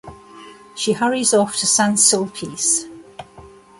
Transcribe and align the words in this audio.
She 0.73 0.93
hurries 0.93 1.31
off 1.31 1.55
to 1.57 1.67
Saint-Sulpice. 1.67 2.87